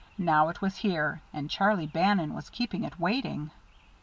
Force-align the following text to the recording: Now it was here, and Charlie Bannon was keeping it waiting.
Now 0.17 0.49
it 0.49 0.61
was 0.61 0.77
here, 0.77 1.21
and 1.31 1.47
Charlie 1.47 1.85
Bannon 1.85 2.33
was 2.33 2.49
keeping 2.49 2.83
it 2.85 2.99
waiting. 2.99 3.51